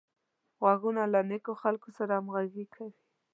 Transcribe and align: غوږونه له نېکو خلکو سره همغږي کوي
غوږونه 0.61 1.03
له 1.13 1.19
نېکو 1.29 1.53
خلکو 1.61 1.89
سره 1.97 2.11
همغږي 2.15 2.65
کوي 2.73 2.97